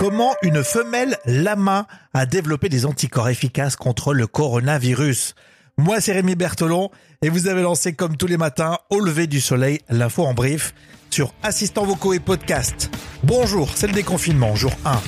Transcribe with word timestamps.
Comment 0.00 0.34
une 0.40 0.64
femelle 0.64 1.18
lama 1.26 1.86
a 2.14 2.24
développé 2.24 2.70
des 2.70 2.86
anticorps 2.86 3.28
efficaces 3.28 3.76
contre 3.76 4.14
le 4.14 4.26
coronavirus 4.26 5.34
Moi, 5.76 6.00
c'est 6.00 6.12
Rémi 6.12 6.36
Bertolon 6.36 6.90
et 7.20 7.28
vous 7.28 7.48
avez 7.48 7.60
lancé 7.60 7.92
comme 7.92 8.16
tous 8.16 8.26
les 8.26 8.38
matins 8.38 8.78
au 8.88 9.00
lever 9.00 9.26
du 9.26 9.42
soleil 9.42 9.80
l'info 9.90 10.24
en 10.24 10.32
brief 10.32 10.72
sur 11.10 11.34
assistants 11.42 11.84
vocaux 11.84 12.14
et 12.14 12.18
podcast. 12.18 12.90
Bonjour, 13.24 13.68
c'est 13.74 13.88
le 13.88 13.92
déconfinement, 13.92 14.56
jour 14.56 14.72
1. 14.86 15.02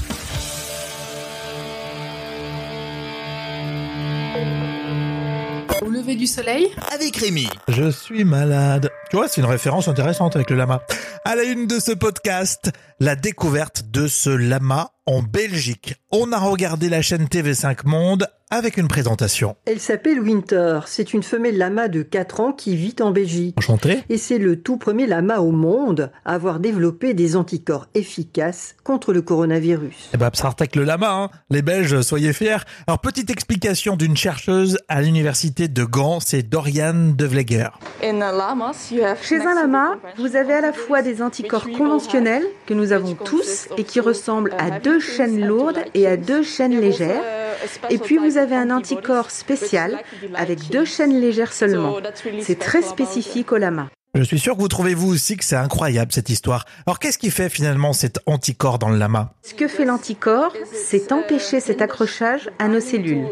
Lever 6.02 6.16
du 6.16 6.26
soleil 6.26 6.68
avec 6.92 7.16
Rémi. 7.16 7.48
Je 7.68 7.88
suis 7.88 8.24
malade. 8.24 8.90
Tu 9.10 9.16
vois, 9.16 9.28
c'est 9.28 9.40
une 9.40 9.46
référence 9.46 9.86
intéressante 9.86 10.34
avec 10.34 10.50
le 10.50 10.56
lama. 10.56 10.82
À 11.24 11.36
la 11.36 11.44
une 11.44 11.68
de 11.68 11.78
ce 11.78 11.92
podcast, 11.92 12.72
la 12.98 13.14
découverte 13.14 13.84
de 13.92 14.08
ce 14.08 14.30
lama 14.30 14.90
en 15.06 15.22
Belgique. 15.22 15.94
On 16.10 16.32
a 16.32 16.40
regardé 16.40 16.88
la 16.88 17.02
chaîne 17.02 17.26
TV5 17.26 17.86
Monde 17.86 18.26
avec 18.52 18.76
une 18.76 18.86
présentation. 18.86 19.56
Elle 19.64 19.80
s'appelle 19.80 20.20
Winter. 20.20 20.80
C'est 20.86 21.14
une 21.14 21.22
femelle 21.22 21.56
lama 21.56 21.88
de 21.88 22.02
4 22.02 22.40
ans 22.40 22.52
qui 22.52 22.76
vit 22.76 22.94
en 23.00 23.10
Belgique. 23.10 23.56
Enchanté. 23.58 24.04
Et 24.10 24.18
c'est 24.18 24.36
le 24.36 24.60
tout 24.60 24.76
premier 24.76 25.06
lama 25.06 25.40
au 25.40 25.52
monde 25.52 26.12
à 26.26 26.34
avoir 26.34 26.60
développé 26.60 27.14
des 27.14 27.34
anticorps 27.34 27.86
efficaces 27.94 28.76
contre 28.84 29.14
le 29.14 29.22
coronavirus. 29.22 30.10
Eh 30.12 30.18
ben, 30.18 30.30
avec 30.44 30.76
le 30.76 30.84
lama, 30.84 31.10
hein. 31.10 31.30
les 31.48 31.62
Belges, 31.62 32.02
soyez 32.02 32.34
fiers. 32.34 32.58
Alors, 32.86 33.00
petite 33.00 33.30
explication 33.30 33.96
d'une 33.96 34.18
chercheuse 34.18 34.78
à 34.86 35.00
l'université 35.00 35.68
de 35.68 35.84
Gand, 35.84 36.20
c'est 36.20 36.42
Dorian 36.42 37.14
De 37.16 37.24
Vleger. 37.24 37.68
Chez 38.02 39.40
un 39.40 39.54
lama, 39.54 39.96
vous 40.18 40.36
avez 40.36 40.52
à 40.52 40.60
la 40.60 40.74
fois 40.74 41.00
des 41.00 41.22
anticorps 41.22 41.70
conventionnels 41.70 42.44
que 42.66 42.74
nous 42.74 42.92
avons 42.92 43.14
tous 43.14 43.68
et 43.78 43.84
qui 43.84 44.00
ressemblent 44.00 44.54
à 44.58 44.78
deux 44.78 45.00
chaînes 45.00 45.40
lourdes 45.40 45.78
et 45.94 46.06
à 46.06 46.18
deux 46.18 46.42
chaînes 46.42 46.78
légères. 46.78 47.41
Et 47.90 47.98
puis 47.98 48.18
vous 48.18 48.36
avez 48.38 48.56
un 48.56 48.70
anticorps 48.70 49.30
spécial 49.30 49.98
avec 50.34 50.70
deux 50.70 50.84
chaînes 50.84 51.20
légères 51.20 51.52
seulement. 51.52 51.96
C'est 52.40 52.58
très 52.58 52.82
spécifique 52.82 53.52
au 53.52 53.58
lama. 53.58 53.88
Je 54.14 54.24
suis 54.24 54.38
sûr 54.38 54.56
que 54.56 54.60
vous 54.60 54.68
trouvez 54.68 54.92
vous 54.92 55.10
aussi 55.10 55.38
que 55.38 55.44
c'est 55.44 55.56
incroyable 55.56 56.12
cette 56.12 56.28
histoire. 56.28 56.66
Alors 56.86 56.98
qu'est-ce 56.98 57.16
qui 57.16 57.30
fait 57.30 57.48
finalement 57.48 57.94
cet 57.94 58.20
anticorps 58.26 58.78
dans 58.78 58.90
le 58.90 58.98
lama? 58.98 59.32
Ce 59.42 59.54
que 59.54 59.66
fait 59.66 59.86
l'anticorps, 59.86 60.52
c'est 60.70 61.12
empêcher 61.12 61.60
cet 61.60 61.80
accrochage 61.80 62.50
à 62.58 62.68
nos 62.68 62.80
cellules. 62.80 63.28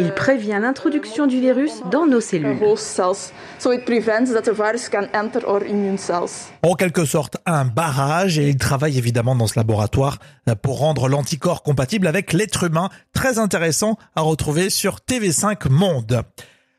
Il 0.00 0.12
prévient 0.12 0.58
l'introduction 0.62 1.26
du 1.26 1.40
virus 1.40 1.82
dans 1.90 2.06
nos 2.06 2.20
cellules. 2.20 2.56
En 6.62 6.74
quelque 6.74 7.04
sorte, 7.04 7.36
un 7.46 7.64
barrage 7.64 8.38
et 8.38 8.48
il 8.48 8.56
travaille 8.56 8.96
évidemment 8.96 9.34
dans 9.34 9.48
ce 9.48 9.58
laboratoire 9.58 10.18
pour 10.62 10.78
rendre 10.78 11.08
l'anticorps 11.08 11.64
compatible 11.64 12.06
avec 12.06 12.32
l'être 12.32 12.64
humain. 12.64 12.90
Très 13.12 13.40
intéressant 13.40 13.98
à 14.14 14.20
retrouver 14.20 14.70
sur 14.70 14.98
TV5 14.98 15.68
Monde. 15.68 16.22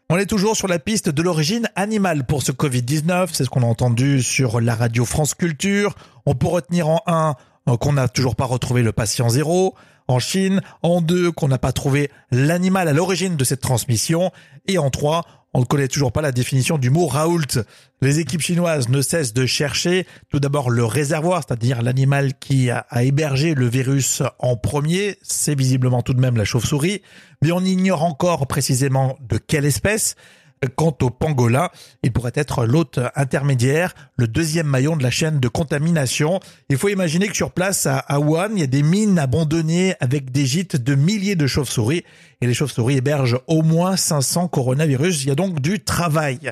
On 0.10 0.18
est 0.18 0.26
toujours 0.26 0.56
sur 0.56 0.70
la 0.70 0.80
piste 0.80 1.10
de 1.10 1.22
l'origine 1.22 1.68
animale 1.76 2.26
pour 2.26 2.42
ce 2.42 2.54
Covid-19. 2.54 3.30
C'est 3.34 3.44
ce 3.44 3.50
qu'on 3.50 3.64
a 3.64 3.68
entendu 3.68 4.24
sur 4.24 4.62
la 4.62 4.76
radio 4.76 5.04
France 5.04 5.34
Culture. 5.34 5.94
On 6.26 6.36
peut 6.36 6.48
retenir 6.48 6.88
en 6.88 7.02
un 7.06 7.36
qu'on 7.78 7.94
n'a 7.94 8.08
toujours 8.08 8.36
pas 8.36 8.46
retrouvé 8.46 8.82
le 8.82 8.92
patient 8.92 9.30
zéro 9.30 9.76
en 10.10 10.20
Chine, 10.20 10.62
en 10.82 11.02
deux, 11.02 11.32
qu'on 11.32 11.48
n'a 11.48 11.60
pas 11.60 11.72
trouvé 11.72 12.10
l'animal 12.32 12.88
à 12.88 12.94
l'origine 12.94 13.38
de 13.38 13.44
cette 13.44 13.62
transmission, 13.62 14.32
et 14.68 14.80
en 14.80 14.90
trois, 14.90 15.24
on 15.54 15.60
ne 15.60 15.66
connaît 15.66 15.88
toujours 15.88 16.12
pas 16.12 16.22
la 16.22 16.32
définition 16.32 16.80
du 16.80 16.90
mot 16.90 17.06
Raoult. 17.06 17.64
Les 18.02 18.20
équipes 18.20 18.42
chinoises 18.42 18.90
ne 18.90 19.04
cessent 19.04 19.34
de 19.34 19.46
chercher 19.46 20.08
tout 20.30 20.40
d'abord 20.40 20.72
le 20.72 20.84
réservoir, 20.84 21.44
c'est-à-dire 21.46 21.84
l'animal 21.84 22.34
qui 22.40 22.72
a, 22.72 22.86
hébergé 23.02 23.54
le 23.54 23.68
virus 23.68 24.24
en 24.40 24.58
premier. 24.58 25.18
C'est 25.22 25.58
visiblement 25.58 26.02
tout 26.02 26.16
de 26.16 26.20
même 26.20 26.38
la 26.38 26.46
chauve-souris, 26.46 27.04
mais 27.44 27.52
on 27.52 27.62
ignore 27.62 28.04
encore 28.04 28.48
précisément 28.48 29.18
de 29.30 29.38
quelle 29.38 29.66
espèce. 29.66 30.16
Quant 30.76 30.98
au 31.02 31.10
pangolin, 31.10 31.70
il 32.04 32.12
pourrait 32.12 32.34
être 32.36 32.66
l'hôte 32.66 33.00
intermédiaire, 33.16 33.96
le 34.18 34.28
deuxième 34.28 34.68
maillon 34.68 34.98
de 34.98 35.04
la 35.04 35.10
chaîne 35.10 35.40
de 35.40 35.48
contamination. 35.48 36.42
Il 36.68 36.78
faut 36.78 36.90
imaginer 36.90 37.30
que 37.30 37.36
sur 37.36 37.52
place, 37.52 37.88
à 37.88 38.20
Wuhan, 38.20 38.50
il 38.56 38.60
y 38.60 38.64
a 38.64 38.68
des 38.68 38.84
mines 38.84 39.18
abandonnées 39.20 39.96
avec 40.02 40.32
des 40.32 40.46
gîtes 40.46 40.76
de 40.76 40.96
milliers 40.96 41.38
de 41.38 41.48
chauves-souris. 41.48 42.04
Et 42.42 42.48
les 42.48 42.54
chauves-souris 42.54 42.98
hébergent 42.98 43.40
au 43.48 43.62
moins 43.62 43.96
500 43.96 44.50
coronavirus. 44.50 45.24
Il 45.24 45.30
y 45.30 45.32
a 45.32 45.36
donc 45.36 45.62
du 45.62 45.80
travail. 45.80 46.52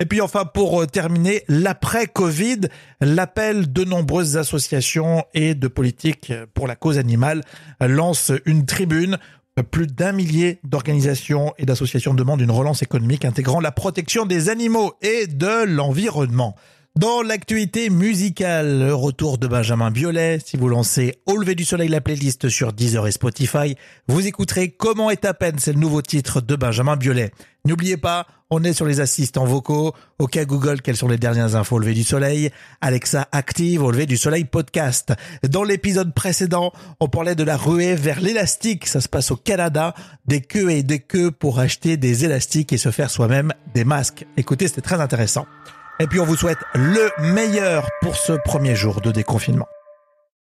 Et 0.00 0.06
puis 0.06 0.20
enfin, 0.20 0.44
pour 0.44 0.86
terminer, 0.86 1.42
l'après-Covid, 1.48 2.60
l'appel 3.00 3.72
de 3.72 3.82
nombreuses 3.82 4.36
associations 4.36 5.24
et 5.34 5.56
de 5.56 5.66
politiques 5.66 6.32
pour 6.54 6.68
la 6.68 6.76
cause 6.76 6.98
animale 6.98 7.42
lance 7.80 8.30
une 8.46 8.64
tribune 8.64 9.18
plus 9.62 9.86
d'un 9.86 10.12
millier 10.12 10.60
d'organisations 10.64 11.54
et 11.58 11.66
d'associations 11.66 12.14
demandent 12.14 12.40
une 12.40 12.50
relance 12.50 12.82
économique 12.82 13.24
intégrant 13.24 13.60
la 13.60 13.72
protection 13.72 14.26
des 14.26 14.48
animaux 14.48 14.94
et 15.02 15.26
de 15.26 15.64
l'environnement. 15.64 16.54
Dans 16.98 17.22
l'actualité 17.22 17.90
musicale, 17.90 18.80
le 18.80 18.92
retour 18.92 19.38
de 19.38 19.46
Benjamin 19.46 19.92
Biolay. 19.92 20.40
Si 20.44 20.56
vous 20.56 20.68
lancez 20.68 21.14
Au 21.26 21.36
lever 21.36 21.54
du 21.54 21.64
soleil 21.64 21.88
la 21.88 22.00
playlist 22.00 22.48
sur 22.48 22.72
Deezer 22.72 23.06
et 23.06 23.12
Spotify, 23.12 23.76
vous 24.08 24.26
écouterez 24.26 24.70
Comment 24.70 25.08
est 25.08 25.24
à 25.24 25.32
peine, 25.32 25.60
c'est 25.60 25.72
le 25.72 25.78
nouveau 25.78 26.02
titre 26.02 26.40
de 26.40 26.56
Benjamin 26.56 26.96
Biolay. 26.96 27.30
N'oubliez 27.64 27.98
pas, 27.98 28.26
on 28.50 28.64
est 28.64 28.72
sur 28.72 28.84
les 28.84 28.98
assistants 28.98 29.44
vocaux. 29.44 29.92
Au 30.18 30.26
cas 30.26 30.44
Google, 30.44 30.82
quelles 30.82 30.96
sont 30.96 31.06
les 31.06 31.18
dernières 31.18 31.54
infos 31.54 31.76
au 31.76 31.78
lever 31.78 31.94
du 31.94 32.02
soleil? 32.02 32.50
Alexa 32.80 33.28
active 33.30 33.84
au 33.84 33.92
lever 33.92 34.06
du 34.06 34.16
soleil 34.16 34.44
podcast. 34.44 35.12
Dans 35.48 35.62
l'épisode 35.62 36.12
précédent, 36.12 36.72
on 36.98 37.06
parlait 37.06 37.36
de 37.36 37.44
la 37.44 37.56
ruée 37.56 37.94
vers 37.94 38.20
l'élastique. 38.20 38.88
Ça 38.88 39.00
se 39.00 39.08
passe 39.08 39.30
au 39.30 39.36
Canada. 39.36 39.94
Des 40.26 40.40
queues 40.40 40.70
et 40.70 40.82
des 40.82 40.98
queues 40.98 41.30
pour 41.30 41.60
acheter 41.60 41.96
des 41.96 42.24
élastiques 42.24 42.72
et 42.72 42.76
se 42.76 42.90
faire 42.90 43.08
soi-même 43.08 43.52
des 43.72 43.84
masques. 43.84 44.26
Écoutez, 44.36 44.66
c'était 44.66 44.80
très 44.80 45.00
intéressant. 45.00 45.46
Et 46.00 46.06
puis 46.06 46.20
on 46.20 46.24
vous 46.24 46.36
souhaite 46.36 46.58
le 46.74 47.10
meilleur 47.18 47.88
pour 48.00 48.16
ce 48.16 48.32
premier 48.32 48.76
jour 48.76 49.00
de 49.00 49.10
déconfinement. 49.10 49.68